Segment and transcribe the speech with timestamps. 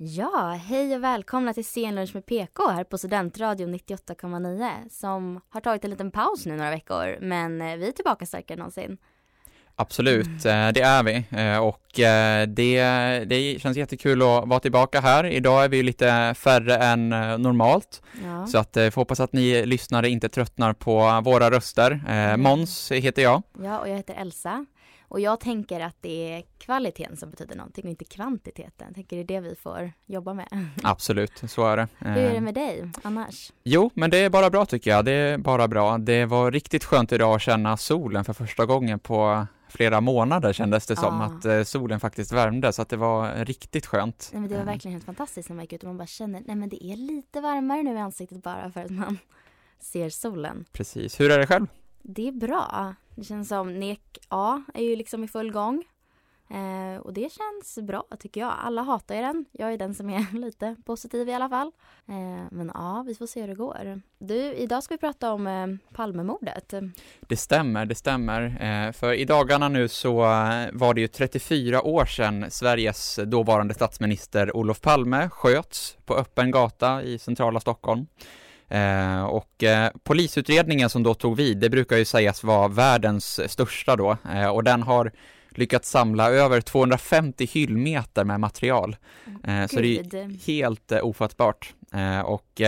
[0.00, 5.84] Ja, hej och välkomna till Scenlunch med PK här på Studentradion 98,9 som har tagit
[5.84, 8.98] en liten paus nu några veckor men eh, vi är tillbaka starkare än någonsin.
[9.76, 11.82] Absolut, eh, det är vi eh, och
[12.48, 15.24] det, det känns jättekul att vara tillbaka här.
[15.26, 17.08] Idag är vi lite färre än
[17.42, 18.46] normalt Ja.
[18.46, 22.00] så att jag får hoppas att ni lyssnare inte tröttnar på våra röster.
[22.08, 22.40] Mm.
[22.40, 23.42] Måns heter jag.
[23.62, 24.66] ja, och jag heter Elsa
[25.08, 28.86] och jag tänker att det är kvaliteten som betyder någonting och inte kvantiteten.
[28.86, 30.48] Jag tänker det är det vi får jobba med.
[30.82, 31.88] Absolut, så är det.
[31.98, 33.52] Hur är det med dig annars?
[33.64, 35.04] Jo, men det är bara bra tycker jag.
[35.04, 35.98] Det är bara bra.
[35.98, 40.86] Det var riktigt skönt idag att känna solen för första gången på flera månader kändes
[40.86, 41.24] det som Ja.
[41.24, 44.30] att eh, solen faktiskt värmde så att det var riktigt skönt.
[44.32, 46.06] Nej, men det var Eh, verkligen helt fantastiskt när man gick ut och man bara
[46.06, 49.18] känner nej men det är lite varmare nu i ansiktet bara för att man
[49.80, 50.64] ser solen.
[50.72, 51.20] Precis.
[51.20, 51.66] Hur är det själv?
[52.02, 52.94] Det är bra.
[53.14, 55.84] Det känns som NEK A är ju liksom i full gång.
[56.50, 58.54] Eh, och det känns bra tycker jag.
[58.58, 59.44] Alla hatar ju den.
[59.52, 61.72] Jag är den som är lite positiv i alla fall.
[62.08, 64.02] Eh, men ja, vi får se hur det går.
[64.18, 66.74] Du, idag ska vi prata om eh, Palmemordet.
[67.20, 68.42] Det stämmer, det stämmer.
[68.60, 73.74] Eh, för i dagarna nu så eh, var det ju 34 år sedan Sveriges dåvarande
[73.74, 78.06] statsminister Olof Palme sköts på öppen gata i centrala Stockholm.
[78.68, 83.96] Eh, och eh, polisutredningen som då tog vid, det brukar ju sägas vara världens största
[83.96, 85.12] då, eh, och den har
[85.50, 88.96] lyckats samla över 250 hyllmeter med material.
[89.44, 91.74] Eh, så det är helt eh, ofattbart.
[91.94, 92.60] Eh, och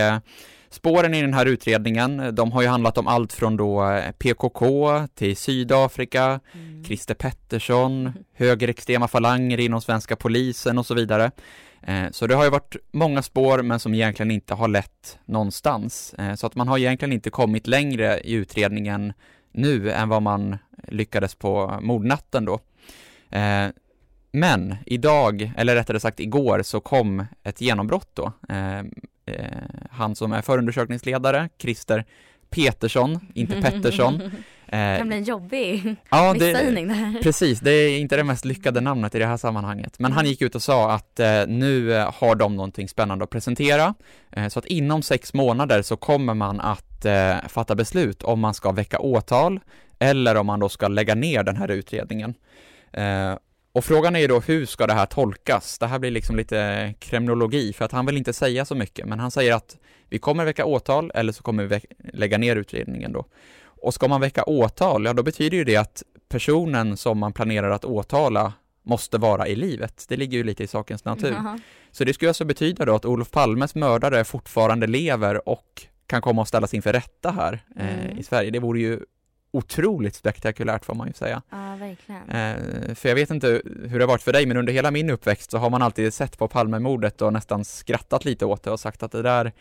[0.69, 5.37] spåren i den här utredningen, de har ju handlat om allt från då PKK till
[5.37, 6.83] Sydafrika, Mm.
[6.85, 11.31] Christer Pettersson, högerextrema falanger inom svenska polisen och så vidare.
[11.81, 16.13] Eh, så det har ju varit många spår men som egentligen inte har lett någonstans.
[16.13, 19.13] Eh, så att man har egentligen inte kommit längre i utredningen
[19.51, 22.59] nu än vad man lyckades på mordnatten då.
[23.29, 23.67] Eh,
[24.31, 28.31] men idag, eller rättare sagt igår, så kom ett genombrott då.
[29.89, 32.05] Han som är förundersökningsledare, Christer
[32.49, 34.21] Petersson, inte Pettersson.
[34.71, 37.21] Det Eh, kan bli en jobbig ja, misssägning där.
[37.21, 39.99] Precis, det är inte det mest lyckade namnet i det här sammanhanget.
[39.99, 43.29] Men han gick ut och sa att eh, nu eh, har de någonting spännande att
[43.29, 43.93] presentera.
[44.31, 48.53] Eh, så att inom sex månader så kommer man att eh, fatta beslut om man
[48.53, 49.59] ska väcka åtal
[49.99, 52.33] eller om man då ska lägga ner den här utredningen.
[52.93, 53.35] Eh,
[53.73, 55.79] och frågan är ju då hur ska det här tolkas?
[55.79, 59.19] Det här blir liksom lite kremnologi för att han vill inte säga så mycket men
[59.19, 59.77] han säger att
[60.09, 61.81] vi kommer väcka åtal eller så kommer vi
[62.13, 63.25] lägga ner utredningen då.
[63.81, 67.71] Och ska man väcka åtal, ja då betyder ju det att personen som man planerar
[67.71, 68.53] att åtala
[68.83, 70.05] måste vara i livet.
[70.09, 71.31] Det ligger ju lite i sakens natur.
[71.31, 71.59] Jaha.
[71.91, 76.41] Så det skulle alltså betyda då att Olof Palmes mördare fortfarande lever och kan komma
[76.41, 78.17] att ställas inför rätta här eh, Mm.
[78.17, 78.51] i Sverige.
[78.51, 78.99] Det vore ju
[79.53, 81.41] otroligt spektakulärt får man ju säga.
[81.49, 82.29] Ja, verkligen.
[82.29, 85.09] Eh, för jag vet inte hur det har varit för dig, men under hela min
[85.09, 88.79] uppväxt så har man alltid sett på Palmemordet och nästan skrattat lite åt det och
[88.79, 89.51] sagt att det där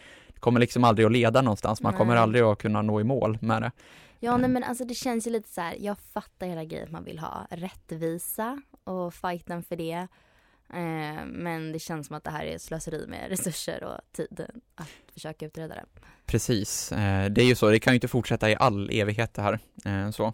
[0.40, 1.82] kommer liksom aldrig att leda någonstans.
[1.82, 2.22] Man kommer Nej.
[2.22, 3.70] aldrig att kunna nå i mål med det.
[4.22, 5.76] Ja, nej, men alltså det känns ju lite så här.
[5.80, 10.06] Jag fattar hela grejen att man vill ha rättvisa och fighten för det.
[10.72, 14.88] Eh, men det känns som att det här är slöseri med resurser och tid att
[15.14, 15.84] försöka utreda det.
[16.26, 19.42] Precis, eh, det är ju så, det kan ju inte fortsätta i all evighet det
[19.42, 19.58] här.
[19.84, 20.26] Eh, så.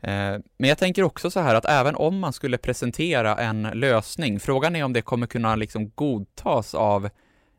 [0.00, 4.40] Eh, men jag tänker också så här att även om man skulle presentera en lösning,
[4.40, 7.08] frågan är om det kommer kunna liksom godtas av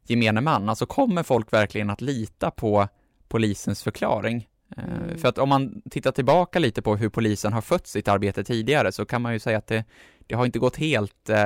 [0.03, 0.69] gemene man.
[0.69, 2.87] Alltså kommer folk verkligen att lita på
[3.27, 4.47] polisens förklaring?
[4.77, 5.17] Eh, Mm.
[5.17, 8.91] För att om man tittar tillbaka lite på hur polisen har fött sitt arbete tidigare
[8.91, 9.83] så kan man ju säga att det,
[10.27, 11.37] det har inte gått helt, eh,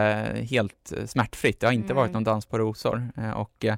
[0.50, 1.60] helt smärtfritt.
[1.60, 1.96] Det har inte Nej.
[1.96, 3.12] varit någon dans på rosor.
[3.18, 3.76] Eh, Och eh,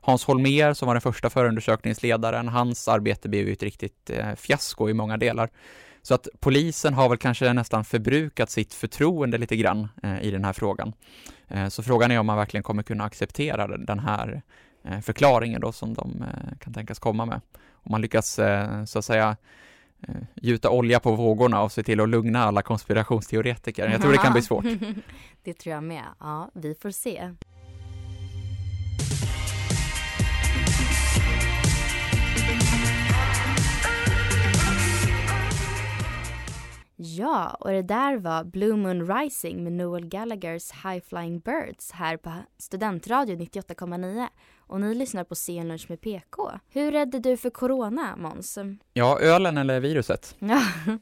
[0.00, 4.88] Hans Holmér som var den första förundersökningsledaren, hans arbete blev ju ett riktigt eh, fiasko
[4.88, 5.50] i många delar.
[6.02, 10.44] Så att polisen har väl kanske nästan förbrukat sitt förtroende lite grann eh, i den
[10.44, 10.92] här frågan.
[11.48, 14.42] Eh, så frågan är om man verkligen kommer kunna acceptera den här
[14.84, 17.40] Eh, förklaringar då som de eh, kan tänkas komma med.
[17.72, 19.36] Om man lyckas eh, så att säga
[20.34, 23.88] gjuta olja på vågorna och se till att lugna alla konspirationsteoretiker.
[23.88, 24.64] Jag tror det kan bli svårt.
[25.42, 26.04] det tror jag med.
[26.20, 27.34] Ja, vi får se.
[37.04, 42.16] Ja, och det där var Blue Moon Rising med Noel Gallaghers High Flying Birds här
[42.16, 44.26] på Studentradio 98,9.
[44.58, 46.50] Och ni lyssnar på CN Lunch med PK.
[46.68, 48.58] Hur räddade du för corona, Måns?
[48.92, 50.36] Ja, ölen eller viruset?
[50.38, 50.62] Ja,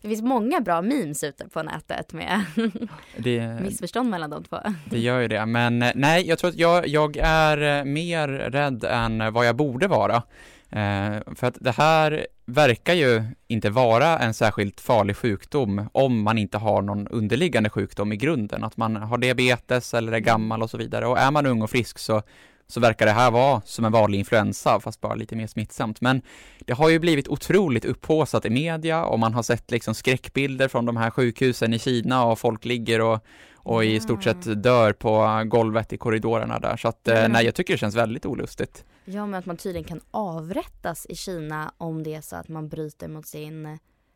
[0.00, 2.44] det finns många bra memes ute på nätet med
[3.16, 4.58] det, missförstånd mellan de två.
[4.90, 8.28] Det gör ju det, men eh, nej, jag tror att jag, jag är eh, mer
[8.28, 10.22] rädd än vad jag borde vara.
[10.70, 16.38] Eh, för att det här verkar ju inte vara en särskilt farlig sjukdom om man
[16.38, 20.70] inte har någon underliggande sjukdom i grunden, att man har diabetes eller är gammal och
[20.70, 21.06] så vidare.
[21.06, 22.22] Och är man ung och frisk så,
[22.66, 26.00] så verkar det här vara som en vanlig influensa, fast bara lite mer smittsamt.
[26.00, 26.22] Men
[26.58, 30.86] det har ju blivit otroligt upphåsat i media och man har sett liksom skräckbilder från
[30.86, 33.24] de här sjukhusen i Kina och folk ligger och,
[33.64, 36.76] och i stort sett dör på golvet i korridorerna där.
[36.76, 37.32] Så att, mm.
[37.32, 38.84] nej, jag tycker det känns väldigt olustigt.
[39.04, 42.68] Ja, men att man tydligen kan avrättas i Kina om det är så att man
[42.68, 43.66] bryter mot sin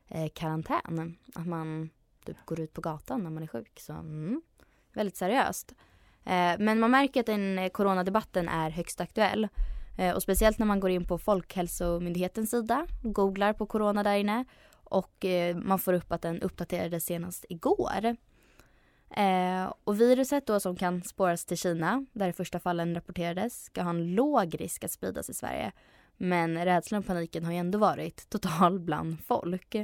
[0.09, 1.17] eh, karantän.
[1.35, 1.91] Att man
[2.27, 3.81] typ går ut på gatan när man är sjuk.
[3.81, 4.43] Så mm,
[4.95, 5.75] väldigt seriöst.
[6.25, 9.49] Eh, men man märker att den eh, coronadebatten är högst aktuell.
[9.99, 14.45] Eh, och speciellt när man går in på Folkhälsomyndighetens sida, googlar på corona där inne
[14.85, 18.17] och eh, man får upp att den uppdaterades senast igår.
[19.11, 23.83] Eh, och viruset då som kan spåras till Kina, där de första fallen rapporterades, ska
[23.83, 25.73] ha en låg risk att spridas i Sverige.
[26.17, 29.75] Men rädslan och paniken har ju ändå varit total bland folk.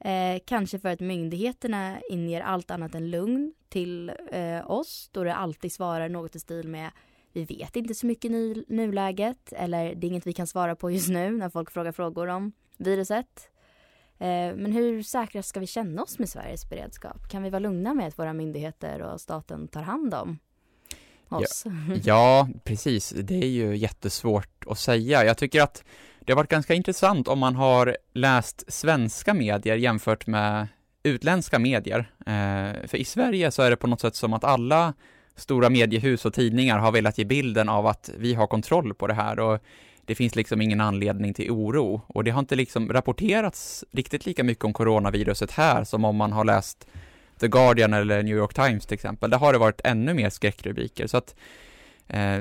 [0.00, 5.34] Eh, kanske för att myndigheterna inger allt annat än lugn till eh, oss då det
[5.34, 6.90] alltid svarar något i stil med
[7.32, 10.90] vi vet inte så mycket i nuläget eller det är inget vi kan svara på
[10.90, 13.50] just nu när folk frågar frågor om viruset.
[14.24, 17.28] Eh, men hur säkra ska vi känna oss med Sveriges beredskap?
[17.28, 20.38] Kan vi vara lugna med att våra myndigheter och staten tar hand om
[21.28, 21.64] oss?
[21.66, 23.10] Ja, ja, precis.
[23.10, 25.24] Det är ju jättesvårt att säga.
[25.24, 25.84] Jag tycker att
[26.20, 30.68] det har varit ganska intressant om man har läst svenska medier jämfört med
[31.02, 32.10] utländska medier.
[32.26, 34.94] Eh, för i Sverige så är det på något sätt som att alla
[35.36, 39.14] stora mediehus och tidningar har velat ge bilden av att vi har kontroll på det
[39.14, 39.62] här och
[40.06, 42.02] det finns liksom ingen anledning till oro.
[42.06, 46.32] Och det har inte liksom rapporterats riktigt lika mycket om coronaviruset här som om man
[46.32, 46.86] har läst
[47.40, 49.30] The Guardian eller New York Times till exempel.
[49.30, 51.06] Där har det varit ännu mer skräckrubriker.
[51.06, 51.34] Så att
[52.08, 52.38] eh,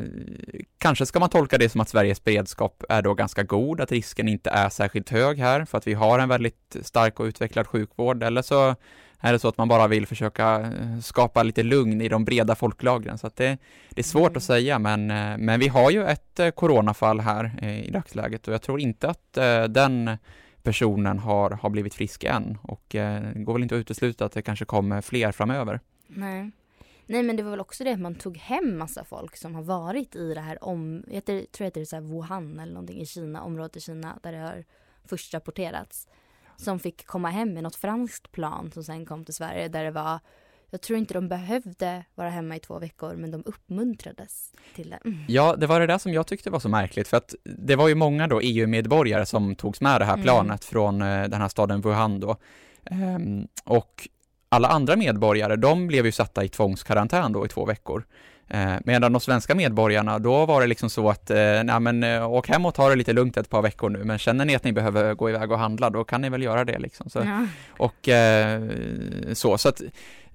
[0.77, 4.27] kanske ska man tolka det som att Sveriges beredskap är då ganska god, att risken
[4.27, 8.23] inte är särskilt hög här för att vi har en väldigt stark och utvecklad sjukvård.
[8.23, 8.75] Eller så
[9.23, 12.55] är det så att man bara vill försöka eh, skapa lite lugn i de breda
[12.55, 13.17] folklagren.
[13.17, 13.57] Så det,
[13.89, 14.37] det är svårt mm.
[14.37, 18.53] att säga, men, eh, men vi har ju ett eh, coronafall här i dagsläget och
[18.53, 19.33] jag tror inte att
[19.69, 20.17] den
[20.63, 24.41] personen har, har blivit frisk än och det går väl inte att utesluta att det
[24.41, 25.79] kanske kommer fler framöver.
[26.07, 26.51] Nej.
[27.05, 29.63] Nej men det var väl också det att man tog hem massa folk som har
[29.63, 33.77] varit i det här om, jag tror det så Wuhan eller någonting i Kina, området
[33.77, 34.63] i Kina där det har
[35.05, 36.07] först rapporterats
[36.57, 39.91] som fick komma hem med något franskt plan som sen kom till Sverige där det
[39.91, 40.19] var
[40.73, 44.99] jag tror inte de behövde vara hemma i två veckor men de uppmuntrades till det.
[45.05, 45.19] Mm.
[45.27, 47.87] Ja, det var det där som jag tyckte var så märkligt för att det var
[47.87, 50.23] ju många då EU-medborgare som togs med det här mm.
[50.23, 50.57] planet mm.
[50.57, 52.35] från eh, den här staden Wuhan då.
[52.85, 54.07] Ehm, och
[54.49, 58.05] alla andra medborgare, de blev ju satta i tvångskarantän då i två veckor.
[58.53, 62.31] Eh, medan de svenska medborgarna, då var det liksom så att, eh, nej men eh,
[62.31, 64.63] åk hem och ta det lite lugnt ett par veckor nu, men känner ni att
[64.63, 67.09] ni behöver gå iväg och handla, då kan ni väl göra det liksom.
[67.09, 67.47] Så, ja.
[67.77, 68.09] Och
[69.33, 69.81] så, så att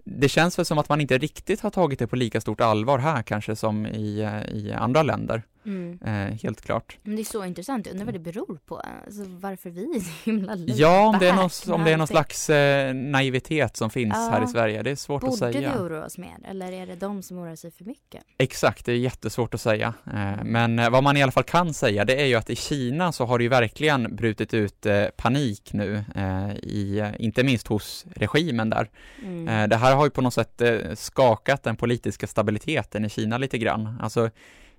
[0.05, 2.99] det känns väl som att man inte riktigt har tagit det på lika stort allvar
[2.99, 5.43] här kanske som i, i andra länder.
[5.69, 5.99] Mm.
[6.05, 6.99] Eh, helt klart.
[7.03, 10.01] Men det är så intressant, jag undrar vad det beror på, alltså varför vi är
[10.01, 13.91] så himla Ja, om det är någon, om det är någon slags eh, naivitet som
[13.91, 14.29] finns ja.
[14.33, 15.71] här i Sverige, det är svårt Borde att säga.
[15.71, 18.23] Borde vi oroa oss mer, eller är det de som oroar sig för mycket?
[18.39, 19.95] Exakt, det är jättesvårt att säga.
[20.07, 22.57] Eh, men eh, vad man i alla fall kan säga, det är ju att i
[22.57, 27.67] Kina så har det ju verkligen brutit ut eh, panik nu, eh, i, inte minst
[27.67, 28.91] hos regimen där.
[29.23, 29.69] Mm.
[29.71, 30.63] det här har ju på något sätt
[30.95, 33.99] skakat den politiska stabiliteten i Kina lite grann.
[34.01, 34.31] Alltså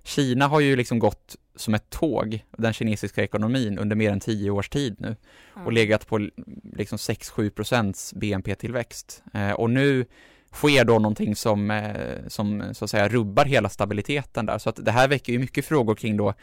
[0.04, 4.50] Kina har ju liksom gått som ett tåg, den kinesiska ekonomin, under mer än tio
[4.50, 5.16] års tid nu
[5.54, 5.74] och mm.
[5.74, 6.28] legat på
[6.72, 9.22] liksom 6-7 procents BNP-tillväxt.
[9.34, 10.06] Eh, och nu
[10.52, 14.58] sker då någonting som, eh, som så att säga rubbar hela stabiliteten där.
[14.58, 16.34] Så att det här väcker ju mycket frågor kring då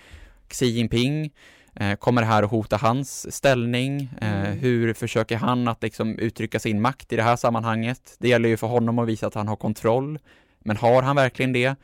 [0.50, 1.32] Xi Jinping,
[1.76, 4.10] eh, kommer det här att hota hans ställning?
[4.22, 4.60] Eh, mm.
[4.60, 8.16] Hur försöker han att liksom uttrycka sin makt i det här sammanhanget?
[8.20, 10.20] Det gäller ju för honom att visa att han har kontroll,
[10.60, 11.76] men har han verkligen det?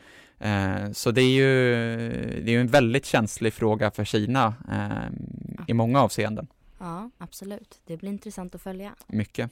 [0.43, 5.73] Eh, så det är ju det är en väldigt känslig fråga för Kina eh, i
[5.73, 6.47] många avseenden.
[6.79, 7.81] Ja, absolut.
[7.85, 8.95] Det blir intressant att följa.
[9.07, 9.51] Mycket.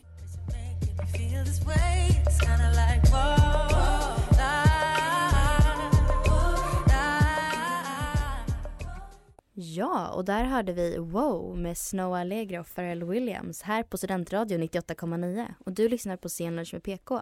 [9.53, 14.57] Ja, och där hörde vi Wow med Snow Allegro och Pharrell Williams här på Studentradio
[14.57, 15.45] 98,9.
[15.65, 17.21] Och du lyssnar på Scenlunch med PK.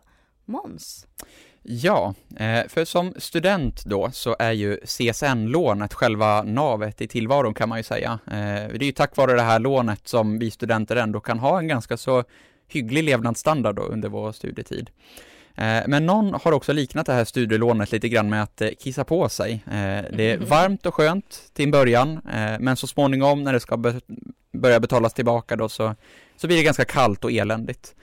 [0.50, 1.08] Måns?
[1.64, 7.70] Ja, eh, för som student då så är ju CSN-lånet själva navet i tillvaron kan
[7.70, 8.20] man ju säga.
[8.28, 8.34] Eh,
[8.74, 11.68] det är ju tack vare det här lånet som vi studenter ändå kan ha en
[11.68, 12.24] ganska så
[12.68, 14.90] hygglig levnadsstandard då under vår studietid.
[15.56, 19.30] Eh, men någon har också liknat det här studielånet lite grann med att kissa på
[19.30, 19.64] sig.
[20.14, 22.22] Det är varmt och skönt till en början,
[22.60, 23.78] men så småningom när det ska
[24.52, 25.96] börja betalas tillbaka då så,
[26.38, 27.96] så blir det ganska kallt och eländigt.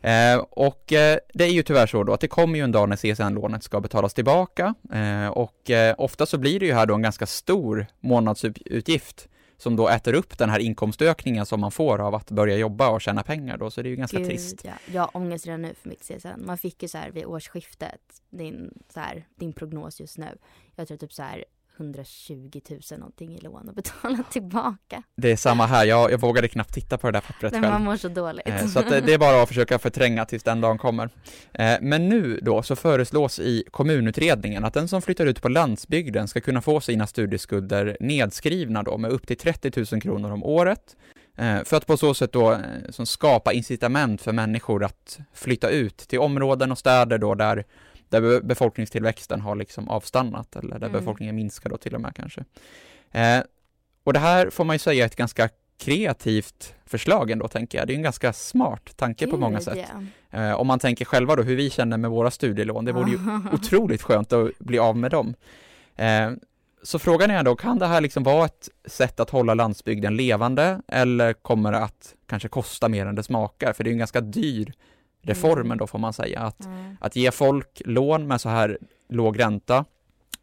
[0.00, 2.88] Eh, och eh, det är ju tyvärr så då att det kommer ju en dag
[2.88, 6.94] när CSN-lånet ska betalas tillbaka eh, och eh, ofta så blir det ju här då
[6.94, 12.14] en ganska stor månadsutgift som då äter upp den här inkomstökningen som man får av
[12.14, 14.64] att börja jobba och tjäna pengar då, så det är ju ganska Gud, trist.
[14.64, 14.72] Ja.
[14.92, 16.28] Jag har ångest redan nu för mitt CSN.
[16.46, 20.38] Man fick ju så här vid årsskiftet, din, så här, din prognos just nu.
[20.76, 21.44] Jag tror typ så här
[21.80, 25.02] 120 000 någonting i lån och betala tillbaka.
[25.16, 27.72] Det är samma här, jag, jag vågade knappt titta på det där pappret Nej, själv.
[27.72, 28.48] Man mår så dåligt.
[28.48, 31.10] Eh, så att det, det, är bara att försöka förtränga tills den dagen kommer.
[31.52, 36.28] Eh, men nu då så föreslås i kommunutredningen att den som flyttar ut på landsbygden
[36.28, 40.96] ska kunna få sina studieskulder nedskrivna då med upp till 30 000 kronor om året
[41.38, 42.58] eh, för att på så sätt då
[42.90, 47.64] som skapa incitament för människor att flytta ut till områden och städer då där
[48.10, 51.00] där befolkningstillväxten har liksom avstannat eller där mm.
[51.00, 52.44] befolkningen minskar då till och med kanske.
[53.10, 53.40] Eh,
[54.04, 55.48] och det här får man ju säga är ett ganska
[55.78, 57.86] kreativt förslag ändå tänker jag.
[57.86, 59.76] Det är en ganska smart tanke Gud, på många sätt.
[60.30, 60.50] Yeah.
[60.50, 63.18] Eh, om man tänker själva då hur vi känner med våra studielån, det vore ju
[63.52, 65.34] otroligt skönt att bli av med dem.
[65.96, 66.30] Eh,
[66.82, 70.82] så frågan är då, kan det här liksom vara ett sätt att hålla landsbygden levande
[70.88, 73.72] eller kommer det att kanske kosta mer än det smakar?
[73.72, 74.72] För det är en ganska dyr
[75.22, 75.78] reformen mm.
[75.78, 76.40] då får man säga.
[76.40, 76.96] Att, mm.
[77.00, 79.84] att ge folk lån med så här låg ränta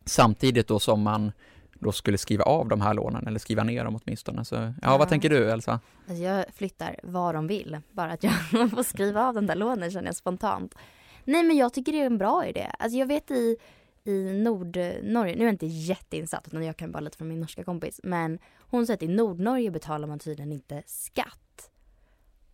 [0.06, 1.32] samtidigt då som man
[1.80, 4.46] då skulle skriva av de här lånen eller skriva ner dem åtminstone.
[4.46, 4.98] Så, ja, ja.
[4.98, 5.80] vad tänker du Elsa?
[6.08, 9.92] Alltså jag flyttar vad de vill, bara att jag får skriva av den där lånen
[9.92, 10.76] känner jag spontant.
[11.24, 12.72] Nej men jag tycker det är en bra idé.
[12.80, 13.58] Alltså jag vet i,
[14.04, 17.64] i Nordnorge, nu är jag inte jätteinsatt utan jag kan bara lite från min norska
[17.64, 21.47] kompis, men hon säger att i Nordnorge betalar man tydligen inte skatt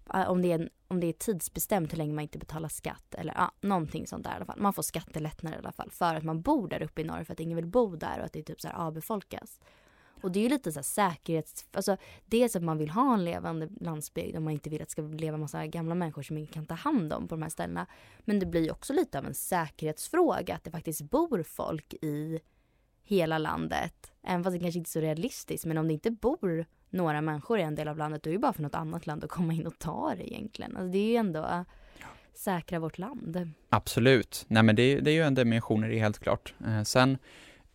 [0.05, 3.15] Ah, om det, är, en, om det är tidsbestämt hur länge man inte betalar skatt
[3.15, 4.59] eller ja, någonting sånt där i alla fall.
[4.59, 7.33] Man får skattelättnader i alla fall för att man bor där uppe i norr för
[7.33, 9.59] att ingen vill bo där och att det är typ så här avbefolkas.
[10.23, 11.65] Och det är ju lite så här säkerhets...
[11.71, 14.91] Alltså dels att man vill ha en levande landsbygd och man inte vill att det
[14.91, 17.85] ska leva massa gamla människor som ingen kan ta hand om på de här ställena.
[18.19, 22.39] Men det blir ju också lite av en säkerhetsfråga att det faktiskt bor folk i
[23.03, 24.11] hela landet.
[24.23, 27.59] Även fast det kanske inte är så realistiskt men om det inte bor några människor
[27.59, 29.53] i en del av landet, då är det bara för något annat land att komma
[29.53, 30.77] in och ta det egentligen.
[30.77, 31.65] Alltså det är ju ändå
[32.33, 33.49] säkra vårt land.
[33.69, 34.45] Absolut.
[34.47, 36.53] Nej men det, det är ju en dimension i det helt klart.
[36.65, 37.17] Eh, sen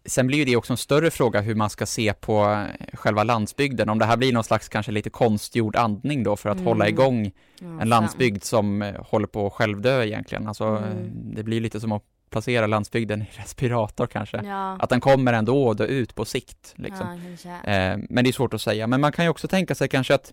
[0.05, 3.89] Sen blir det också en större fråga hur man ska se på eh, själva landsbygden,
[3.89, 6.67] om det här blir någon slags kanske lite konstgjord andning då för att mm.
[6.67, 10.49] hålla igång ja, en landsbygd som eh, håller på att självdö egentligen.
[10.49, 11.11] Alltså, mm.
[11.35, 14.41] Det blir lite som att placera landsbygden i respirator kanske.
[14.45, 14.77] Ja.
[14.81, 16.75] Att den kommer ändå att dö ut på sikt.
[16.77, 17.21] Liksom.
[17.45, 18.87] Ja, eh, men det är svårt att säga.
[18.87, 20.33] Men man kan ju också tänka sig kanske att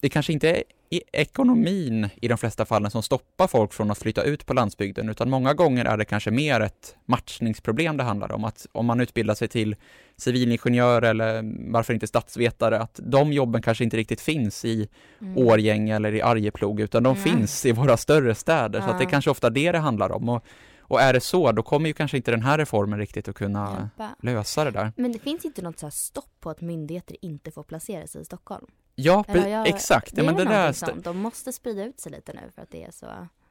[0.00, 4.22] det kanske inte är ekonomin i de flesta fallen som stoppar folk från att flytta
[4.22, 8.44] ut på landsbygden, utan många gånger är det kanske mer ett matchningsproblem det handlar om.
[8.44, 9.76] Att om man utbildar sig till
[10.16, 11.42] civilingenjör eller
[11.72, 14.88] varför inte statsvetare, att de jobben kanske inte riktigt finns i
[15.20, 15.38] mm.
[15.38, 17.22] Årgäng eller i Arjeplog, utan de mm.
[17.22, 18.78] finns i våra större städer.
[18.78, 18.84] Ja.
[18.84, 20.28] Så att det är kanske ofta det det handlar om.
[20.28, 20.44] Och
[20.88, 23.76] och är det så, då kommer ju kanske inte den här reformen riktigt att kunna
[23.78, 24.16] Hjälpa.
[24.22, 24.92] lösa det där.
[24.96, 28.24] Men det finns inte något så stopp på att myndigheter inte får placera sig i
[28.24, 28.66] Stockholm?
[28.94, 30.16] Ja, jag, exakt.
[30.16, 31.04] Det är men det där sånt.
[31.04, 33.06] De måste sprida ut sig lite nu för att det är så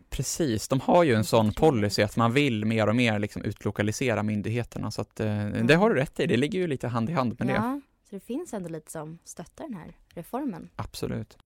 [0.10, 4.24] Precis, de har ju en sån policy att man vill mer och mer liksom utlokalisera
[4.24, 5.68] myndigheterna så att eh, mm.
[5.68, 7.60] det har du rätt i, det ligger ju lite hand i hand med ja, det.
[7.60, 10.70] Ja, så det finns ändå lite som stöttar den här reformen.
[10.76, 11.38] Absolut.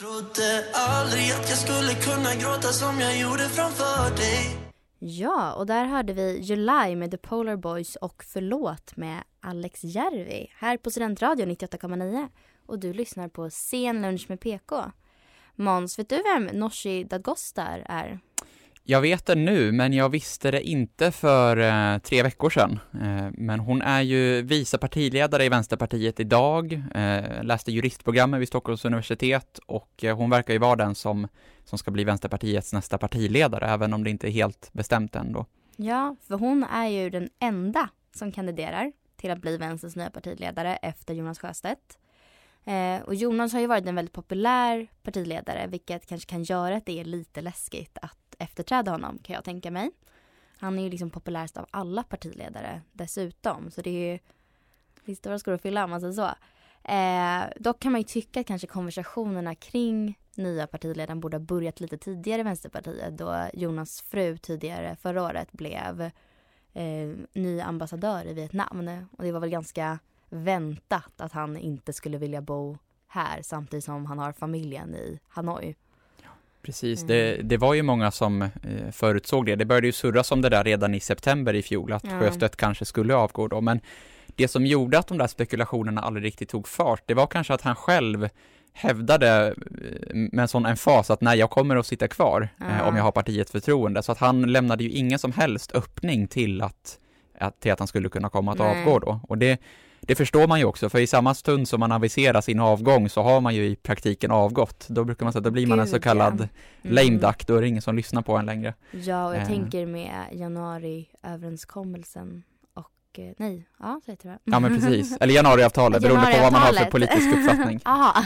[0.00, 4.56] Trodde aldrig att jag skulle kunna gråta som jag gjorde framför dig
[4.98, 10.52] Ja, och där hörde vi July med The Polar Boys och Förlåt med Alex Järvi
[10.56, 12.28] här på Studentradion 98,9
[12.66, 14.82] och du lyssnar på Sen lunch med PK.
[15.54, 18.20] Måns, vet du vem Nooshi Dadgostar är?
[18.90, 22.78] Jag vet det nu, men jag visste det inte för eh, tre veckor sedan.
[22.94, 28.84] Eh, men hon är ju vice partiledare i Vänsterpartiet idag, eh, läste juristprogrammet vid Stockholms
[28.84, 31.28] universitet och eh, hon verkar ju vara den som,
[31.64, 35.46] som ska bli Vänsterpartiets nästa partiledare, även om det inte är helt bestämt än då.
[35.76, 40.76] Ja, för hon är ju den enda som kandiderar till att bli Vänsterns nya partiledare
[40.76, 41.98] efter Jonas Sjöstedt.
[42.64, 46.86] Eh, och Jonas har ju varit en väldigt populär partiledare vilket kanske kan göra att
[46.86, 49.90] det är lite läskigt att efterträda honom kan jag tänka mig.
[50.58, 54.18] Han är ju liksom populärast av alla partiledare dessutom så det är ju
[55.04, 56.30] det är stora skor att fylla om man säger så.
[56.92, 61.80] Eh, dock kan man ju tycka att kanske konversationerna kring nya partiledaren borde ha börjat
[61.80, 66.10] lite tidigare i Vänsterpartiet då Jonas fru tidigare förra året blev
[66.72, 69.06] eh, ny ambassadör i Vietnam.
[69.18, 72.78] Och det var väl ganska väntat att han inte skulle vilja bo
[73.08, 75.74] här samtidigt som han har familjen i Hanoi.
[76.62, 77.08] Precis, Mm.
[77.08, 78.48] det, det var ju många som eh,
[78.92, 79.56] förutsåg det.
[79.56, 82.20] Det började ju surras om det där redan i september i fjol, att Ja.
[82.20, 83.80] Sjöstedt kanske skulle avgå då, men
[84.26, 87.62] det som gjorde att de där spekulationerna aldrig riktigt tog fart, det var kanske att
[87.62, 88.28] han själv
[88.72, 92.84] hävdade eh, med en sån emfas att nej, jag kommer att sitta kvar eh, Ja.
[92.88, 96.62] om jag har partiets förtroende, så att han lämnade ju ingen som helst öppning till
[96.62, 96.98] att,
[97.38, 99.20] att, till att han skulle kunna komma att avgå då.
[99.28, 99.58] Och det,
[100.00, 103.22] det förstår man ju också, för i samma stund som man aviserar sin avgång så
[103.22, 104.86] har man ju i praktiken avgått.
[104.88, 106.48] Då brukar man säga att då blir man en så Gud, kallad
[106.82, 106.90] ja.
[106.90, 107.20] lame Mm.
[107.20, 108.74] duck, då är det ingen som lyssnar på en längre.
[108.90, 109.46] Ja, och jag Eh.
[109.46, 112.42] tänker med januariöverenskommelsen
[112.74, 116.52] och eh, nej, ja så heter det Ja men precis, eller januariavtalet beroende på vad
[116.52, 117.80] man har för politisk uppfattning.
[117.84, 118.24] Aha.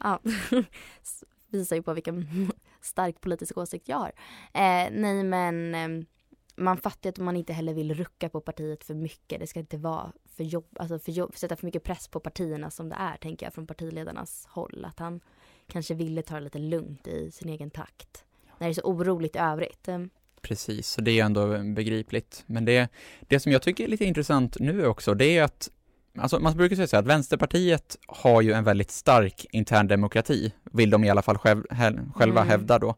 [0.00, 0.20] ja.
[1.48, 2.50] Visar ju på vilken
[2.80, 4.12] stark politisk åsikt jag har.
[4.54, 5.88] Eh, nej men eh,
[6.56, 9.40] man fattar ju att man inte heller vill rucka på partiet för mycket.
[9.40, 12.70] Det ska inte vara för jobb, alltså för jobb, sätta för mycket press på partierna
[12.70, 14.84] som det är tänker jag från partiledarnas håll.
[14.88, 15.20] Att han
[15.66, 18.24] kanske ville ta det lite lugnt i sin egen takt.
[18.58, 19.88] När det är så oroligt i övrigt.
[19.88, 19.98] Eh,
[20.42, 22.44] Precis, så det är ändå begripligt.
[22.46, 22.88] Men det,
[23.20, 25.70] det som jag tycker är lite intressant nu också, det är att
[26.18, 30.52] Alltså man brukar säga så här att Vänsterpartiet har ju en väldigt stark intern demokrati,
[30.72, 31.64] vill de i alla fall själv,
[32.14, 32.48] själva Mm.
[32.48, 32.94] hävda då.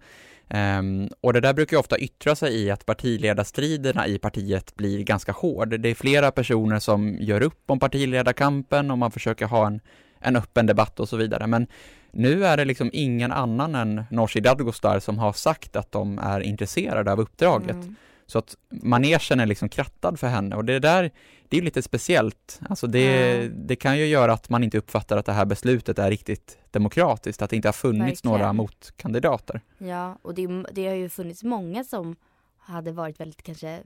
[0.49, 5.03] Um, och det där brukar ju ofta yttra sig i att partiledarstriderna i partiet blir
[5.03, 5.81] ganska hård.
[5.81, 9.81] Det är flera personer som gör upp om partiledarkampen och man försöker ha en,
[10.21, 11.47] en öppen debatt och så vidare.
[11.47, 11.67] Men
[12.11, 16.41] nu är det liksom ingen annan än Nooshi Dadgostar som har sagt att de är
[16.41, 17.75] intresserade av uppdraget.
[17.75, 17.97] mm.
[18.27, 21.11] Så att manegen är liksom krattad för henne och det där,
[21.49, 22.61] det är lite speciellt.
[22.69, 23.49] Alltså det, Ja.
[23.55, 27.43] det kan ju göra att man inte uppfattar att det här beslutet är riktigt demokratiskt,
[27.43, 28.39] att det inte har funnits Verkligen.
[28.39, 29.61] några motkandidater.
[29.79, 32.17] Ja, och det, det har ju funnits många som
[32.59, 33.83] hade varit väldigt kanske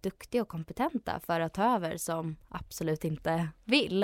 [0.00, 4.02] duktiga och kompetenta för att ta över som absolut inte vill.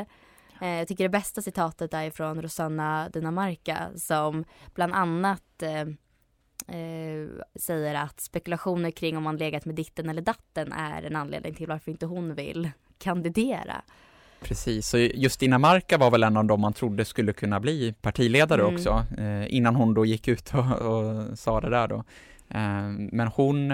[0.61, 5.85] Eh, jag tycker det bästa citatet är från Rosanna Dinamarca som bland annat eh,
[6.69, 11.55] eh, säger att spekulationer kring om man legat med ditten eller datten är en anledning
[11.55, 13.83] till varför inte hon vill kandidera.
[14.43, 18.63] Precis, så just Dinamarca var väl en av dem man trodde skulle kunna bli partiledare
[18.63, 18.75] Mm.
[18.75, 22.05] också, eh, innan hon då gick ut och, och sa det där då.
[22.55, 23.69] Eh, men hon,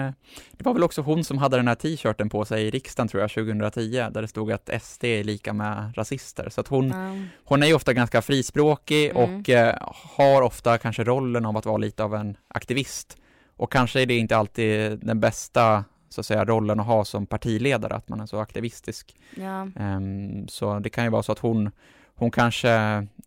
[0.51, 3.21] det var väl också hon som hade den här t-shirten på sig i riksdagen tror
[3.21, 6.49] jag 2010, där det stod att SD är lika med rasister.
[6.49, 7.15] Så att hon, Ja.
[7.43, 9.17] hon är ju ofta ganska frispråkig Mm.
[9.39, 9.75] och eh,
[10.17, 13.17] har ofta kanske rollen av att vara lite av en aktivist.
[13.57, 17.25] Och kanske är det inte alltid den bästa så att säga rollen att ha som
[17.25, 19.15] partiledare, att man är så aktivistisk.
[19.35, 21.71] Ja, Ehm, så det kan ju vara så att hon,
[22.15, 22.71] hon kanske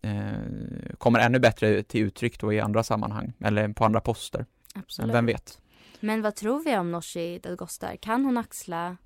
[0.01, 4.45] eh, kommer ännu bättre till uttryck då i andra sammanhang, eller på andra poster.
[4.73, 5.15] Absolut.
[5.15, 5.59] Vem vet?
[5.99, 7.95] Men vad tror vi om Nooshi Dadgostar?
[7.95, 8.97] Kan hon axla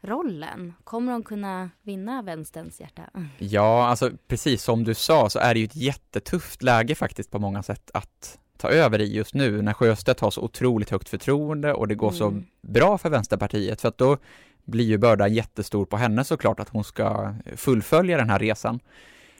[0.00, 0.72] rollen?
[0.84, 3.02] Kommer hon kunna vinna vänsterns hjärta?
[3.38, 7.38] Ja, alltså precis som du sa så är det ju ett jättetufft läge faktiskt på
[7.38, 11.72] många sätt att ta över i just nu när Sjöstedt har så otroligt högt förtroende
[11.74, 12.44] och det går så Mm.
[12.60, 14.16] bra för Vänsterpartiet för att då
[14.64, 18.80] blir ju bördan jättestor på henne såklart att hon ska fullfölja den här resan.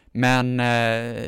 [0.07, 1.23] Men eh,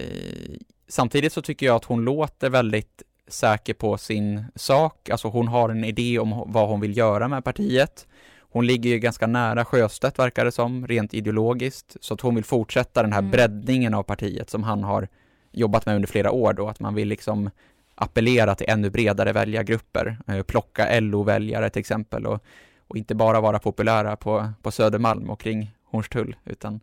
[0.89, 5.69] samtidigt så tycker jag att hon låter väldigt säker på sin sak, alltså hon har
[5.69, 8.07] en idé om vad hon vill göra med partiet.
[8.51, 12.45] Hon ligger ju ganska nära Sjöstedt verkar det som, rent ideologiskt, så att hon vill
[12.45, 13.31] fortsätta den här Mm.
[13.31, 15.09] breddningen av partiet som han har
[15.53, 17.51] jobbat med under flera år då, att man vill liksom
[17.95, 22.45] appellera till ännu bredare väljargrupper, eh, plocka LO-väljare till exempel och,
[22.89, 26.81] och inte bara vara populära på, på Södermalm och kring Hornstull utan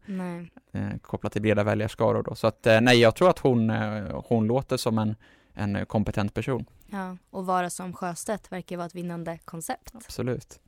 [0.72, 2.36] eh, kopplat till breda väljarskaror då.
[2.36, 5.16] Så att eh, nej, jag tror att hon, eh, hon låter som en,
[5.56, 9.92] en kompetent person, Ja, och vara som Sjöstedt verkar vara ett vinnande koncept.
[9.94, 10.60] absolut.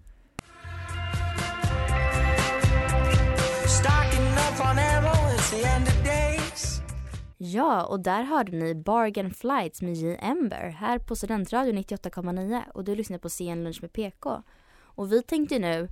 [7.37, 10.17] Ja, och där hörde ni Bargain Flights med J.
[10.21, 14.41] Ember här på Studentradion 98,9 och du lyssnar på CN Lunch med PK.
[14.79, 15.87] Och vi tänkte nu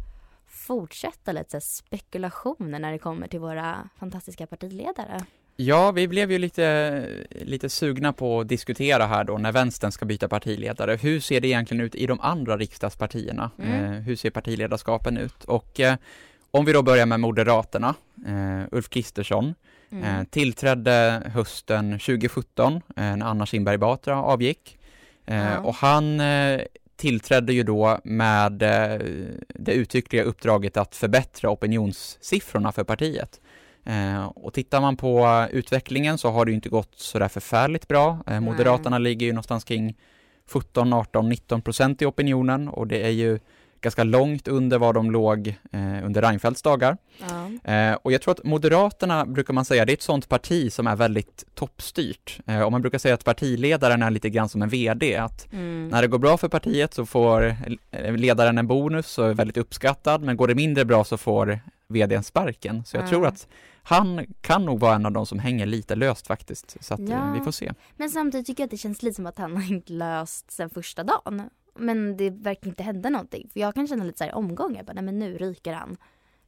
[0.47, 5.25] fortsätta lite spekulationer när det kommer till våra fantastiska partiledare.
[5.57, 10.05] Ja, vi blev ju lite, lite sugna på att diskutera här då när vänstern ska
[10.05, 10.95] byta partiledare.
[10.95, 13.51] Hur ser det egentligen ut i de andra riksdagspartierna?
[13.59, 13.83] Mm.
[13.85, 15.43] Eh, hur ser partiledarskapen ut?
[15.43, 15.95] Och eh,
[16.51, 17.95] om vi då börjar med Moderaterna,
[18.27, 19.53] eh, Ulf Kristersson,
[19.91, 20.03] Mm.
[20.03, 24.77] eh, tillträdde hösten 2017 eh, när Anna Kinberg Batra avgick.
[25.25, 25.59] Eh, Ja.
[25.59, 26.21] Och han
[26.95, 28.51] tillträdde ju då med
[29.55, 33.41] det uttryckliga uppdraget att förbättra opinionssiffrorna för partiet.
[33.85, 37.87] Eh, och tittar man på utvecklingen så har det ju inte gått så där förfärligt
[37.87, 38.19] bra.
[38.27, 39.95] Eh, Moderaterna ligger ju någonstans kring
[40.49, 43.39] 17, 18, 19 procent i opinionen och det är ju
[43.81, 46.97] ganska långt under vad de låg eh, under Reinfeldts dagar.
[47.63, 47.71] Ja.
[47.73, 50.87] Eh, och jag tror att Moderaterna brukar man säga, det är ett sånt parti som
[50.87, 52.39] är väldigt toppstyrt.
[52.45, 55.87] Eh, och man brukar säga att partiledaren är lite grann som en VD, att Mm.
[55.87, 57.55] när det går bra för partiet så får
[58.17, 62.23] ledaren en bonus och är väldigt uppskattad, men går det mindre bra så får VDn
[62.23, 62.85] sparken.
[62.85, 63.07] Så jag Ja.
[63.09, 63.47] tror att
[63.83, 67.05] han kan nog vara en av de som hänger lite löst faktiskt, så att eh,
[67.09, 67.31] Ja.
[67.37, 67.73] vi får se.
[67.97, 70.69] Men samtidigt tycker jag att det känns lite som att han har inte löst sen
[70.69, 71.41] första dagen.
[71.79, 73.49] Men det verkar inte hända någonting.
[73.53, 75.97] För jag kan känna lite så här omgångar, bara, nej men nu ryker han.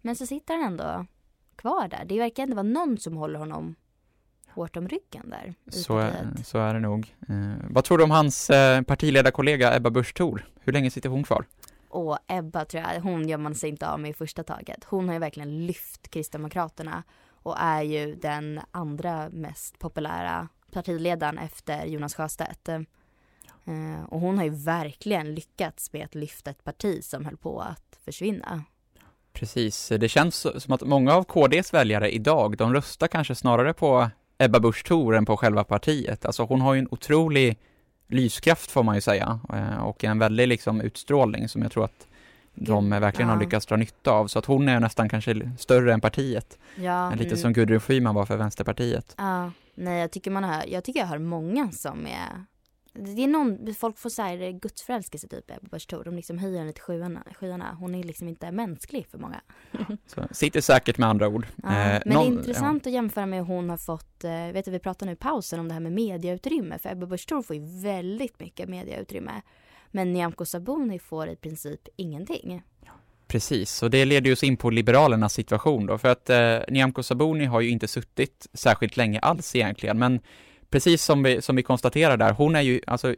[0.01, 1.05] Men så sitter han ändå
[1.55, 2.05] kvar där.
[2.05, 3.75] Det verkar inte vara någon som håller honom
[4.49, 5.53] hårt om ryggen där.
[5.69, 6.47] Så är, partiet.
[6.47, 7.15] så är det nog.
[7.29, 7.35] Eh,
[7.69, 10.45] vad tror du om hans eh, partiledarkollega Ebba Busch Thor?
[10.61, 11.45] Hur länge sitter hon kvar?
[11.97, 14.83] Och Ebba tror jag, hon gör man sig inte av med i första taget.
[14.83, 21.85] Hon har ju verkligen lyft Kristdemokraterna och är ju den andra mest populära partiledaren efter
[21.85, 22.69] Jonas Sjöstedt.
[22.69, 22.81] Eh,
[24.09, 27.99] och hon har ju verkligen lyckats med att lyfta ett parti som höll på att
[28.05, 28.63] försvinna.
[29.33, 34.09] Precis, det känns som att många av KDs väljare idag, de röstar kanske snarare på
[34.37, 36.25] Ebba Busch Thor än på själva partiet.
[36.25, 37.59] Alltså hon har ju en otrolig
[38.07, 42.07] lyskraft får man ju säga eh, och en väldig liksom utstrålning som jag tror att
[42.53, 43.41] de Gud, verkligen har ja.
[43.41, 44.27] lyckats dra nytta av.
[44.27, 46.57] Så att hon är nästan kanske större än partiet.
[46.75, 47.37] Ja, Lite mm.
[47.37, 49.15] som Gudrun Schyman var för Vänsterpartiet.
[49.17, 52.45] Ja, nej jag tycker man hör, jag tycker jag hör många som är
[52.97, 55.87] det är någon, folk får så här gudsförälskelse typ Ebba Busch.
[56.05, 57.77] De liksom höjer henne till skyarna, skyarna.
[57.79, 59.41] Hon är liksom inte mänsklig för många.
[60.07, 61.47] Så, sitter säkert med andra ord.
[61.63, 64.31] Ja, Eh, men det någon- är intressant att jämföra med hur hon har fått, eh,
[64.53, 66.79] vet du vi pratade nu i pausen om det här med mediautrymme.
[66.79, 69.41] För Ebba Busch får ju väldigt mycket mediautrymme.
[69.91, 72.61] Men Nyamko Sabuni får i princip ingenting.
[73.27, 77.03] Precis, och det leder ju oss in på Liberalernas situation då, för att eh, Nyamko
[77.03, 80.19] Sabuni har ju inte suttit särskilt länge alls egentligen, men
[80.69, 83.15] precis som vi, som vi konstaterar där, hon är ju alltså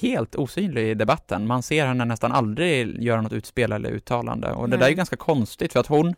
[0.00, 1.46] helt osynlig i debatten.
[1.46, 4.92] Man ser henne nästan aldrig göra något utspel eller uttalande och det där är ju
[4.92, 4.96] Nej.
[4.96, 6.14] ganska konstigt för att hon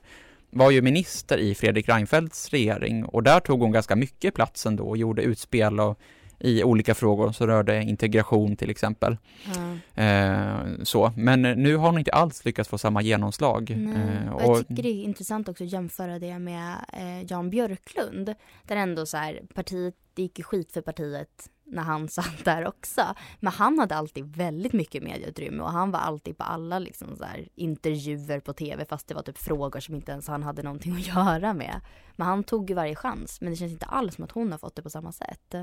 [0.51, 4.85] var ju minister i Fredrik Reinfeldts regering och där tog hon ganska mycket plats ändå
[4.85, 5.99] och gjorde utspel och
[6.43, 9.17] i olika frågor som rörde integration till exempel.
[9.55, 10.03] Ja.
[10.03, 13.71] Eh, så, men nu har hon inte alls lyckats få samma genomslag.
[13.71, 18.35] Eh, och jag tycker det är intressant också att jämföra det med eh, Jan Björklund.
[18.63, 22.67] Där ändå så här, partiet, det gick ju skit för partiet när han satt där
[22.67, 23.03] också.
[23.41, 27.25] Men han hade alltid väldigt mycket medieutrymme och han var alltid på alla liksom så
[27.25, 30.93] här, intervjuer på tv fast det var typ frågor som inte ens han hade någonting
[30.93, 31.81] att göra med.
[32.17, 33.41] Men han tog ju varje chans.
[33.41, 35.55] Men det känns inte alls som att hon har fått det på samma sätt.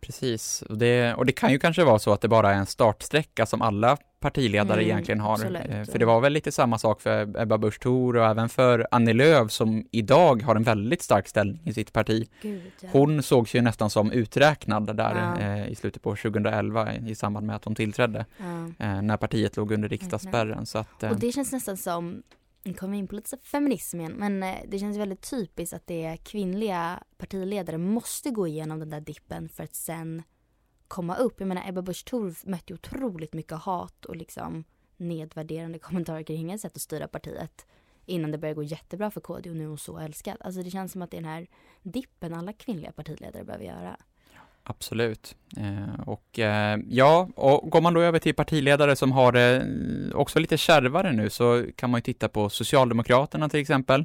[0.00, 2.66] Precis, och det, och det kan ju kanske vara så att det bara är en
[2.66, 5.32] startsträcka som alla partiledare Mm, egentligen har.
[5.32, 5.62] absolut.
[5.68, 8.86] Eh, För det var väl lite samma sak för Ebba Busch Thor och även för
[8.90, 12.28] Annie Lööf som idag har en väldigt stark ställning i sitt parti.
[12.42, 12.88] Gud, ja.
[12.92, 15.40] Hon sågs ju nästan som uträknad där Ja.
[15.44, 18.44] eh, i slutet på 2011 i samband med att hon tillträdde, Ja.
[18.86, 20.66] eh, när partiet låg under riksdagsspärren.
[20.66, 22.22] Så att, eh, Och det känns nästan som,
[22.68, 25.86] nu kommer vi in på lite feminism igen, men eh, det känns väldigt typiskt att
[25.86, 30.22] det är kvinnliga partiledare måste gå igenom den där dippen för att sen
[30.88, 31.40] komma upp.
[31.40, 34.64] Jag menar Ebba Busch Thor mötte ju otroligt mycket hat och liksom
[34.96, 37.66] nedvärderande kommentarer kring hennes sätt att styra partiet
[38.06, 40.36] innan det började gå jättebra för KD och nu är hon så älskad.
[40.40, 41.46] Alltså det känns som att det är den här
[41.82, 43.96] dippen alla kvinnliga partiledare behöver göra.
[44.70, 45.34] Absolut.
[45.56, 50.16] Eh, och eh, ja, och går man då över till partiledare som har det eh,
[50.16, 54.04] också lite kärvare nu så kan man ju titta på Socialdemokraterna till exempel.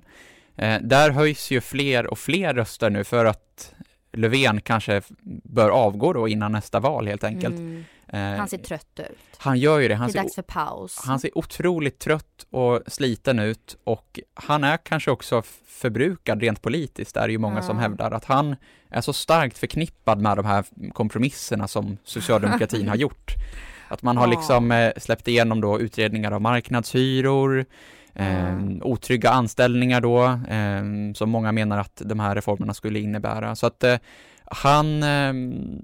[0.56, 3.73] Eh, där höjs ju fler och fler röster nu för att
[4.13, 5.02] Löfven kanske
[5.43, 7.56] bör avgå då innan nästa val helt enkelt.
[7.56, 7.86] Mm.
[8.13, 9.17] Eh, Han ser trött ut.
[9.38, 9.93] han gör ju det.
[9.93, 11.02] Det Han är ser, dags för paus.
[11.06, 17.13] han ser otroligt trött och sliten ut och han är kanske också förbrukad rent politiskt.
[17.13, 17.82] Det är ju många som Ja.
[17.82, 18.56] hävdar att han
[18.89, 23.32] är så starkt förknippad med de här kompromisserna som socialdemokratin har gjort.
[23.88, 27.65] Att man har liksom eh, släppt igenom då utredningar av marknadshyror,
[28.15, 33.56] eh, otrygga anställningar då, eh, som många menar att de här reformerna skulle innebära.
[33.56, 33.95] Så att eh,
[34.45, 35.34] han, eh,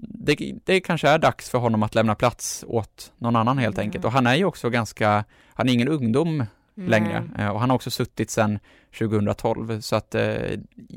[0.02, 3.86] det, det kanske är dags för honom att lämna plats åt någon annan helt Mm.
[3.86, 4.04] enkelt.
[4.04, 6.44] Och han är ju också ganska, han är ingen ungdom
[6.74, 7.44] längre Nej.
[7.46, 8.58] eh, och han har också suttit sedan
[8.98, 10.36] 2012 så att, eh,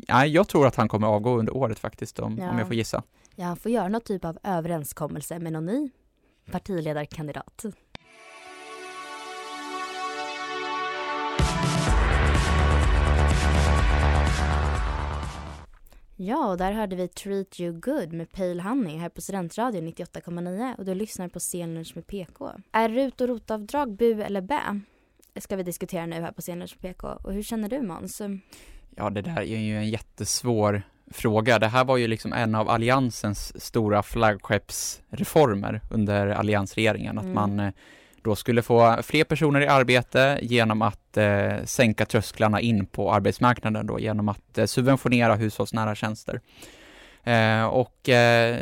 [0.08, 2.50] nej, jag tror att han kommer avgå under året faktiskt om, Ja.
[2.50, 3.04] om jag får gissa.
[3.36, 5.90] Ja, han får göra någon typ av överenskommelse med någon ny
[6.52, 7.66] partiledarkandidat.
[16.26, 20.76] Ja, och där hörde vi Treat You Good med Pale Honey här på Studentradion 98,9
[20.78, 22.52] och du lyssnar på Scenlunch med PK.
[22.72, 24.80] Är RUT och rotavdrag bu eller bä?
[25.34, 27.08] Det ska vi diskutera nu här på Scenlunch med PK.
[27.08, 28.22] Och hur känner du Måns?
[28.96, 30.82] Ja, det där är ju en jättesvår
[31.12, 31.60] fråga.
[31.60, 37.36] Det här var ju liksom en av alliansens stora flaggskeppsreformer under alliansregeringen, att Mm.
[37.36, 37.74] man eh,
[38.24, 43.88] då skulle få fler personer i arbete genom att eh, sänka trösklarna in på arbetsmarknaden
[43.88, 46.42] då, genom att eh, subventionera hushållsnära tjänster.
[47.24, 48.60] Eh, och eh,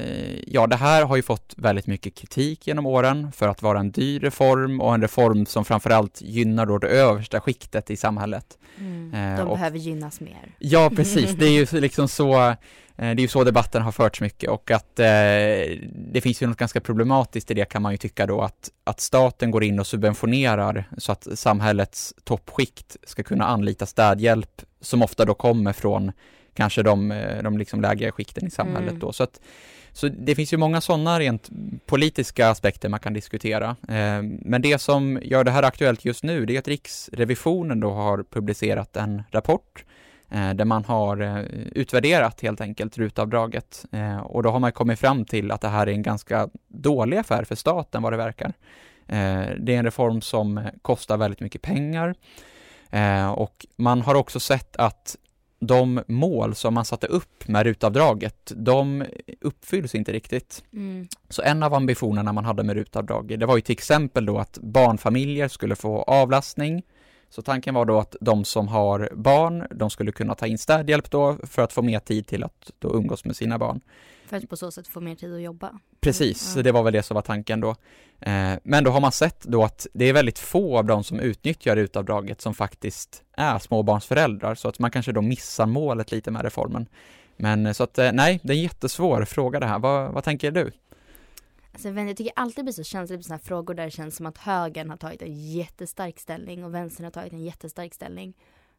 [0.48, 3.92] ja, det här har ju fått väldigt mycket kritik genom åren för att vara en
[3.92, 8.46] dyr reform och en reform som framförallt gynnar då det översta skiktet i samhället.
[8.78, 9.14] Mm.
[9.14, 10.56] Eh, De och- behöver gynnas mer.
[10.60, 11.32] Ja, precis.
[11.32, 12.56] Det är ju liksom så,
[13.08, 15.06] det är ju så debatten har förts mycket och att eh,
[16.12, 19.00] det finns ju något ganska problematiskt i det kan man ju tycka då att, att
[19.00, 25.26] staten går in och subventionerar så att samhällets toppskikt ska kunna anlita städhjälp som ofta
[25.26, 26.12] då kommer från
[26.54, 29.00] kanske de, eh, de liksom lägre skikten i samhället Mm.
[29.00, 29.14] då.
[29.14, 29.40] Så att
[29.94, 31.50] så det finns ju många sådana rent
[31.86, 33.70] politiska aspekter man kan diskutera.
[33.70, 37.92] Eh, Men det som gör det här aktuellt just nu, det är att Riksrevisionen då
[37.92, 39.86] har publicerat en rapport eh,
[40.32, 41.44] där man har eh,
[41.76, 45.88] utvärderat helt enkelt rutavdraget Eh, och då har man kommit fram till att det här
[45.88, 48.54] är en ganska dålig affär för staten vad det verkar.
[49.08, 52.16] Eh, Det är en reform som eh, kostar väldigt mycket pengar
[52.92, 55.16] Eh, och man har också sett att
[55.60, 59.06] de mål som man satte upp med rutavdraget, de
[59.42, 60.64] uppfylls inte riktigt.
[60.74, 61.08] Mm.
[61.30, 64.58] Så en av ambitionerna man hade med rutavdrag, det var ju till exempel då att
[64.62, 66.84] barnfamiljer skulle få avlastning.
[67.32, 71.12] Så tanken var då att de som har barn, de skulle kunna ta in städhjälp
[71.12, 73.82] då för att få mer tid till att då umgås med sina barn.
[74.26, 75.80] För att på så sätt få mer tid att jobba.
[76.02, 77.70] Precis, så det var väl det som var tanken då.
[78.20, 81.20] Eh, men då har man sett då att det är väldigt få av de som
[81.20, 86.42] utnyttjar rutavdraget som faktiskt är småbarnsföräldrar, så att man kanske då missar målet lite med
[86.42, 86.86] reformen.
[87.38, 89.80] Men eh, så att eh, nej, det är en jättesvår fråga det här.
[89.80, 90.72] Vad, vad tänker du?
[91.74, 94.16] Alltså, jag tycker alltid det blir så känsligt med sådana här frågor där det känns
[94.16, 98.38] som att högern har tagit en jättestark ställning och vänstern har tagit en jättestark ställning.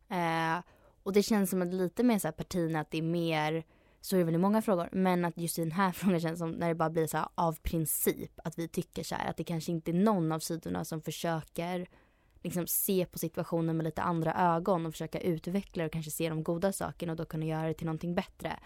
[0.08, 0.58] Eh,
[1.02, 3.64] och det känns som att lite mer så här partierna att det är mer,
[4.00, 6.38] så är det väl i många frågor, men att just i den här frågan känns
[6.38, 9.36] som när det bara blir så här av princip att vi tycker så här att
[9.36, 11.88] det kanske inte är någon av sidorna som försöker
[12.42, 16.42] liksom se på situationen med lite andra ögon och försöka utveckla och kanske se de
[16.42, 18.58] goda sakerna och då kunna göra det till någonting bättre.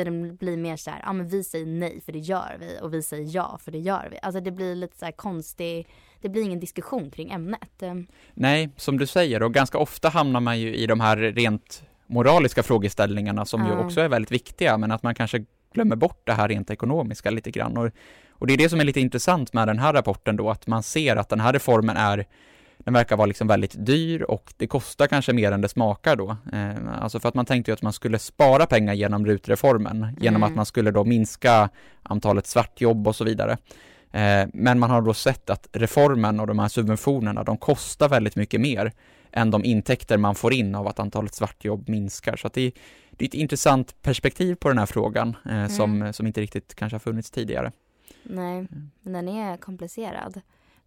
[0.00, 2.78] Utan det blir mer så här, ja men vi säger nej för det gör vi
[2.82, 4.18] och vi säger ja för det gör vi.
[4.22, 5.88] Alltså det blir lite så här konstig,
[6.20, 7.82] det blir ingen diskussion kring ämnet.
[7.82, 7.94] Eh,
[8.34, 12.62] Nej, som du säger, och ganska ofta hamnar man ju i de här rent moraliska
[12.62, 13.78] frågeställningarna som ju Ja.
[13.84, 17.50] också är väldigt viktiga, men att man kanske glömmer bort det här rent ekonomiska lite
[17.50, 17.76] grann.
[17.76, 17.90] Och,
[18.30, 20.82] och det är det som är lite intressant med den här rapporten då, att man
[20.82, 22.26] ser att den här reformen är
[22.78, 26.36] den verkar vara liksom väldigt dyr och det kostar kanske mer än det smakar då.
[26.52, 30.42] Eh, alltså för att man tänkte ju att man skulle spara pengar genom RUT-reformen, genom
[30.42, 30.50] Mm.
[30.52, 31.68] att man skulle då minska
[32.02, 33.52] antalet svartjobb och så vidare.
[34.12, 38.36] Eh, men man har då sett att reformen och de här subventionerna, de kostar väldigt
[38.36, 38.92] mycket mer
[39.32, 42.36] än de intäkter man får in av att antalet svartjobb minskar.
[42.36, 42.72] Så att det, är,
[43.10, 46.94] det är ett intressant perspektiv på den här frågan eh, som, som inte riktigt kanske
[46.94, 47.72] har funnits tidigare.
[48.22, 48.66] nej,
[49.02, 50.40] men den är komplicerad.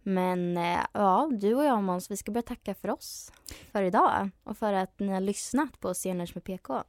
[0.08, 3.32] Men eh, ja, du och jag Måns, vi ska börja tacka för oss
[3.72, 6.82] för idag och för att ni har lyssnat på Scenlunch med PK.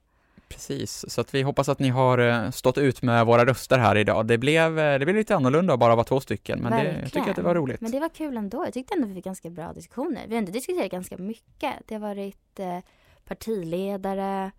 [0.49, 3.95] Precis, så att vi hoppas att ni har eh, stått ut med våra röster här
[3.95, 4.25] idag.
[4.27, 7.11] Det blev, eh, det blev lite annorlunda att bara vara två stycken, men det, jag
[7.11, 7.81] tycker att det var roligt.
[7.81, 8.65] Men det var kul ändå.
[8.65, 10.21] Jag tyckte ändå vi fick ganska bra diskussioner.
[10.27, 11.73] Vi har ändå diskuterat ganska mycket.
[11.87, 12.79] Det har varit eh,
[13.25, 14.51] partiledare,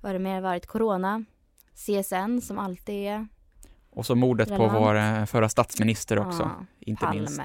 [0.00, 0.66] vad det mer varit?
[0.66, 1.24] Corona,
[1.74, 3.26] CSN som alltid är
[3.90, 4.80] Och så mordet på relevant.
[4.80, 7.42] vår eh, förra statsminister också, Ja, inte minst.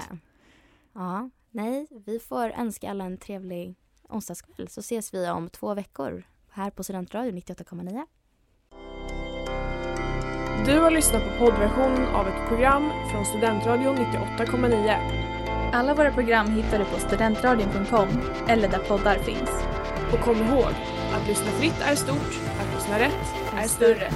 [0.94, 3.74] Ja, nej, vi får önska alla en trevlig
[4.08, 8.06] onsdagskväll så ses vi om två veckor här på Studentradion 98,9.
[10.66, 15.30] Du har lyssnat på poddversionen av ett program från Studentradion 98,9.
[15.72, 18.08] Alla våra program hittar du på studentradion.com
[18.48, 19.50] eller där poddar finns.
[20.12, 20.72] Och kom ihåg,
[21.12, 24.10] att lyssna fritt är stort, att lyssna rätt är större.